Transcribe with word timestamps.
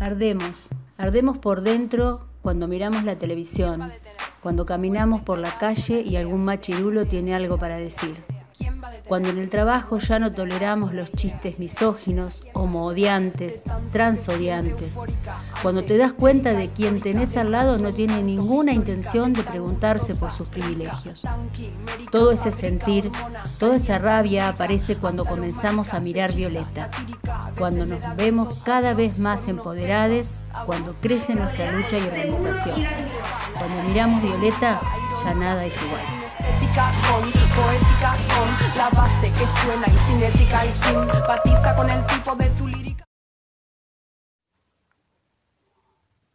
Ardemos, 0.00 0.70
ardemos 0.96 1.36
por 1.36 1.60
dentro 1.60 2.26
cuando 2.40 2.66
miramos 2.66 3.04
la 3.04 3.18
televisión, 3.18 3.84
cuando 4.42 4.64
caminamos 4.64 5.20
por 5.20 5.38
la 5.38 5.58
calle 5.58 6.00
y 6.00 6.16
algún 6.16 6.42
machirulo 6.42 7.04
tiene 7.04 7.34
algo 7.34 7.58
para 7.58 7.76
decir. 7.76 8.16
Cuando 9.06 9.28
en 9.28 9.36
el 9.36 9.50
trabajo 9.50 9.98
ya 9.98 10.18
no 10.18 10.32
toleramos 10.32 10.94
los 10.94 11.12
chistes 11.12 11.58
misóginos, 11.58 12.42
homoodiantes, 12.54 13.64
transodiantes. 13.92 14.96
Cuando 15.62 15.84
te 15.84 15.98
das 15.98 16.14
cuenta 16.14 16.54
de 16.54 16.68
quien 16.68 17.00
tenés 17.00 17.36
al 17.36 17.50
lado 17.50 17.76
no 17.76 17.92
tiene 17.92 18.22
ninguna 18.22 18.72
intención 18.72 19.34
de 19.34 19.42
preguntarse 19.42 20.14
por 20.14 20.32
sus 20.32 20.48
privilegios. 20.48 21.22
Todo 22.10 22.32
ese 22.32 22.50
sentir, 22.50 23.10
toda 23.58 23.76
esa 23.76 23.98
rabia 23.98 24.48
aparece 24.48 24.96
cuando 24.96 25.26
comenzamos 25.26 25.92
a 25.92 26.00
mirar 26.00 26.32
Violeta, 26.34 26.90
cuando 27.58 27.84
nos 27.84 28.00
vemos 28.16 28.60
cada 28.64 28.94
vez 28.94 29.18
más 29.18 29.48
empoderadas, 29.48 30.48
cuando 30.64 30.94
crece 30.94 31.34
nuestra 31.34 31.72
lucha 31.72 31.98
y 31.98 32.02
organización. 32.02 32.82
Cuando 33.58 33.82
miramos 33.82 34.22
Violeta, 34.22 34.80
ya 35.22 35.34
nada 35.34 35.66
es 35.66 35.74
igual 35.82 36.20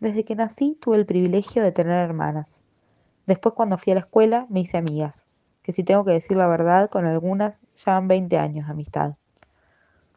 Desde 0.02 0.26
que 0.26 0.36
nací 0.36 0.78
tuve 0.82 0.98
el 0.98 1.06
privilegio 1.06 1.64
de 1.64 1.72
tener 1.72 2.04
hermanas. 2.04 2.62
Después 3.28 3.56
cuando 3.56 3.78
fui 3.78 3.92
a 3.92 3.96
la 3.96 4.02
escuela 4.02 4.46
me 4.50 4.60
hice 4.60 4.78
amigas, 4.78 5.26
que 5.64 5.72
si 5.72 5.86
tengo 5.86 6.04
que 6.04 6.12
decir 6.12 6.36
la 6.36 6.48
verdad, 6.48 6.90
con 6.90 7.06
algunas 7.06 7.62
ya 7.78 7.94
van 7.94 8.10
20 8.10 8.38
años 8.38 8.66
de 8.66 8.74
amistad. 8.74 9.14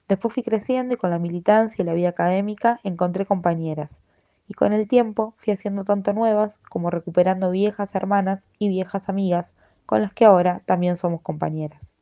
Después 0.08 0.34
fui 0.34 0.42
creciendo 0.42 0.94
y 0.94 0.96
con 0.96 1.10
la 1.10 1.20
militancia 1.20 1.80
y 1.80 1.86
la 1.86 1.94
vida 1.94 2.08
académica 2.08 2.80
encontré 2.82 3.24
compañeras, 3.24 4.00
y 4.48 4.54
con 4.54 4.72
el 4.72 4.88
tiempo 4.88 5.34
fui 5.36 5.52
haciendo 5.52 5.84
tanto 5.84 6.12
nuevas 6.12 6.58
como 6.68 6.90
recuperando 6.90 7.52
viejas 7.52 7.94
hermanas 7.94 8.42
y 8.58 8.68
viejas 8.68 9.08
amigas 9.08 9.52
con 9.86 10.02
las 10.02 10.12
que 10.12 10.24
ahora 10.24 10.60
también 10.66 10.96
somos 10.96 11.20
compañeras. 11.20 11.94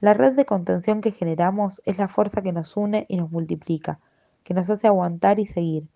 La 0.00 0.12
red 0.12 0.32
de 0.32 0.44
contención 0.44 1.00
que 1.02 1.12
generamos 1.12 1.80
es 1.84 1.98
la 1.98 2.08
fuerza 2.08 2.42
que 2.42 2.52
nos 2.52 2.76
une 2.76 3.06
y 3.08 3.16
nos 3.16 3.30
multiplica, 3.30 4.00
que 4.42 4.54
nos 4.54 4.68
hace 4.68 4.88
aguantar 4.88 5.38
y 5.38 5.46
seguir, 5.46 5.86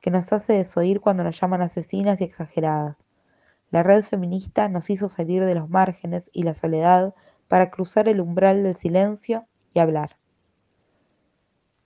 que 0.00 0.10
nos 0.10 0.32
hace 0.32 0.54
desoír 0.54 1.00
cuando 1.00 1.24
nos 1.24 1.40
llaman 1.40 1.62
asesinas 1.62 2.20
y 2.20 2.24
exageradas. 2.24 2.96
La 3.70 3.82
red 3.82 4.02
feminista 4.02 4.68
nos 4.68 4.90
hizo 4.90 5.08
salir 5.08 5.44
de 5.44 5.54
los 5.54 5.68
márgenes 5.68 6.30
y 6.32 6.44
la 6.44 6.54
soledad 6.54 7.14
para 7.48 7.70
cruzar 7.70 8.08
el 8.08 8.20
umbral 8.20 8.62
del 8.62 8.74
silencio 8.74 9.46
y 9.74 9.80
hablar. 9.80 10.16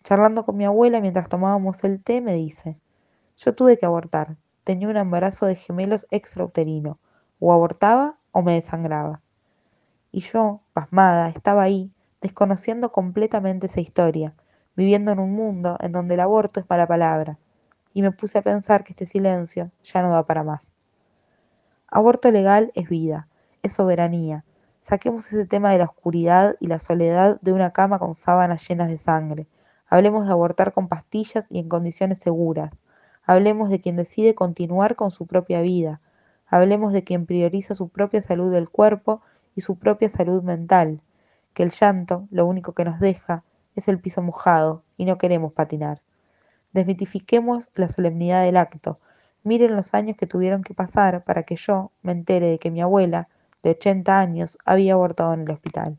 Charlando 0.03 0.45
con 0.45 0.57
mi 0.57 0.65
abuela 0.65 1.01
mientras 1.01 1.29
tomábamos 1.29 1.85
el 1.85 2.03
té, 2.03 2.21
me 2.21 2.35
dice, 2.35 2.79
yo 3.37 3.55
tuve 3.55 3.79
que 3.79 3.87
abortar, 3.87 4.37
tenía 4.65 4.89
un 4.89 4.97
embarazo 4.97 5.47
de 5.47 5.57
gemelos 5.57 6.07
extrauterino, 6.11 6.99
o 7.39 7.53
abortaba 7.53 8.19
o 8.33 8.43
me 8.43 8.55
desangraba. 8.55 9.21
Y 10.13 10.21
yo, 10.21 10.61
pasmada, 10.73 11.29
estaba 11.29 11.63
ahí, 11.63 11.93
desconociendo 12.21 12.93
completamente 12.93 13.67
esa 13.67 13.81
historia, 13.81 14.35
viviendo 14.77 15.13
en 15.13 15.19
un 15.19 15.33
mundo 15.33 15.77
en 15.81 15.93
donde 15.93 16.15
el 16.15 16.21
aborto 16.21 16.61
es 16.61 16.69
mala 16.69 16.87
palabra, 16.87 17.39
y 17.93 18.03
me 18.03 18.13
puse 18.13 18.39
a 18.39 18.43
pensar 18.43 18.85
que 18.85 18.93
este 18.93 19.07
silencio 19.07 19.71
ya 19.83 20.03
no 20.03 20.11
da 20.11 20.27
para 20.27 20.43
más. 20.43 20.73
Aborto 21.89 22.31
legal 22.31 22.73
es 22.75 22.89
vida, 22.89 23.29
es 23.63 23.73
soberanía. 23.73 24.45
Saquemos 24.81 25.27
ese 25.27 25.47
tema 25.47 25.71
de 25.71 25.79
la 25.79 25.85
oscuridad 25.85 26.57
y 26.61 26.69
la 26.69 26.79
soledad 26.79 27.41
de 27.41 27.53
una 27.53 27.73
cama 27.73 27.99
con 27.99 28.15
sábanas 28.15 28.67
llenas 28.67 28.89
de 28.89 28.99
sangre. 28.99 29.47
Hablemos 29.89 30.27
de 30.27 30.33
abortar 30.33 30.73
con 30.73 30.89
pastillas 30.89 31.47
y 31.51 31.59
en 31.59 31.69
condiciones 31.69 32.19
seguras. 32.19 32.73
Hablemos 33.25 33.71
de 33.71 33.81
quien 33.81 33.97
decide 33.97 34.35
continuar 34.35 34.97
con 34.97 35.11
su 35.11 35.27
propia 35.27 35.61
vida, 35.61 36.01
Hablemos 36.51 36.93
de 36.93 37.05
quien 37.05 37.27
prioriza 37.27 37.75
su 37.75 37.89
propia 37.91 38.21
salud 38.23 38.51
del 38.51 38.69
cuerpo 38.69 39.23
y 39.55 39.61
su 39.61 39.79
propia 39.79 40.09
salud 40.09 40.43
mental, 40.43 41.01
que 41.55 41.63
el 41.63 41.71
llanto 41.71 42.27
lo 42.33 42.45
único 42.45 42.73
que 42.73 42.85
nos 42.85 42.99
deja 42.99 43.45
es 43.77 43.87
el 43.87 44.01
piso 44.01 44.21
mojado 44.21 44.83
y 44.97 45.05
no 45.05 45.17
queremos 45.17 45.53
patinar. 45.53 46.03
Desmitifiquemos 46.73 47.69
la 47.75 47.89
solemnidad 47.89 48.45
del 48.45 48.57
acto. 48.57 49.01
Miren 49.43 49.75
los 49.75 49.95
años 49.95 50.17
que 50.17 50.27
tuvieron 50.27 50.63
que 50.63 50.75
pasar 50.75 51.25
para 51.25 51.43
que 51.43 51.57
yo 51.57 51.91
me 52.03 52.13
entere 52.13 52.47
de 52.47 52.59
que 52.59 52.71
mi 52.71 52.81
abuela, 52.81 53.29
de 53.63 53.71
80 53.71 54.19
años, 54.19 54.59
había 54.65 54.95
abortado 54.95 55.35
en 55.35 55.41
el 55.41 55.51
hospital. 55.51 55.99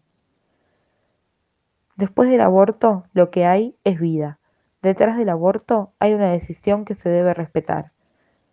Después 1.98 2.30
del 2.30 2.42
aborto, 2.42 3.04
lo 3.14 3.30
que 3.30 3.46
hay 3.46 3.76
es 3.84 4.00
vida. 4.00 4.40
Detrás 4.82 5.18
del 5.18 5.30
aborto 5.30 5.94
hay 6.00 6.14
una 6.14 6.30
decisión 6.32 6.86
que 6.86 6.96
se 6.96 7.10
debe 7.10 7.34
respetar. 7.34 7.92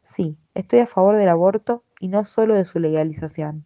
Sí, 0.02 0.36
estoy 0.54 0.80
a 0.80 0.86
favor 0.86 1.16
del 1.16 1.28
aborto 1.28 1.84
y 2.00 2.08
no 2.08 2.24
solo 2.24 2.54
de 2.54 2.64
su 2.64 2.78
legalización. 2.78 3.64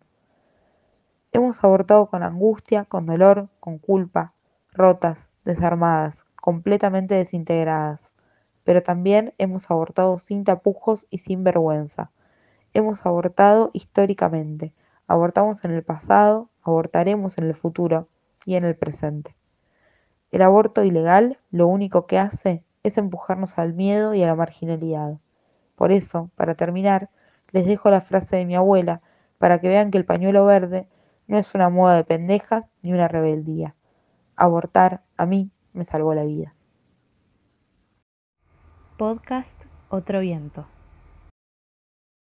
Hemos 1.32 1.64
abortado 1.64 2.06
con 2.06 2.22
angustia, 2.22 2.84
con 2.84 3.06
dolor, 3.06 3.48
con 3.58 3.78
culpa, 3.78 4.34
rotas, 4.72 5.28
desarmadas, 5.44 6.22
completamente 6.36 7.14
desintegradas, 7.14 8.11
pero 8.64 8.82
también 8.82 9.34
hemos 9.38 9.70
abortado 9.70 10.18
sin 10.18 10.44
tapujos 10.44 11.06
y 11.10 11.18
sin 11.18 11.44
vergüenza. 11.44 12.10
Hemos 12.74 13.04
abortado 13.04 13.70
históricamente, 13.72 14.72
abortamos 15.06 15.64
en 15.64 15.72
el 15.72 15.82
pasado, 15.82 16.48
abortaremos 16.62 17.38
en 17.38 17.44
el 17.44 17.54
futuro 17.54 18.08
y 18.46 18.54
en 18.54 18.64
el 18.64 18.76
presente. 18.76 19.36
El 20.30 20.42
aborto 20.42 20.82
ilegal 20.82 21.38
lo 21.50 21.66
único 21.66 22.06
que 22.06 22.18
hace 22.18 22.64
es 22.82 22.96
empujarnos 22.98 23.58
al 23.58 23.74
miedo 23.74 24.14
y 24.14 24.22
a 24.22 24.26
la 24.26 24.34
marginalidad. 24.34 25.18
Por 25.76 25.92
eso, 25.92 26.30
para 26.36 26.54
terminar, 26.54 27.10
les 27.50 27.66
dejo 27.66 27.90
la 27.90 28.00
frase 28.00 28.36
de 28.36 28.46
mi 28.46 28.56
abuela 28.56 29.02
para 29.38 29.60
que 29.60 29.68
vean 29.68 29.90
que 29.90 29.98
el 29.98 30.04
pañuelo 30.04 30.44
verde 30.46 30.86
no 31.26 31.38
es 31.38 31.54
una 31.54 31.68
moda 31.68 31.96
de 31.96 32.04
pendejas 32.04 32.68
ni 32.80 32.92
una 32.92 33.08
rebeldía. 33.08 33.74
Abortar 34.36 35.02
a 35.16 35.26
mí 35.26 35.50
me 35.72 35.84
salvó 35.84 36.14
la 36.14 36.24
vida. 36.24 36.54
Podcast 39.02 39.64
Otro 39.88 40.20
Viento. 40.20 40.71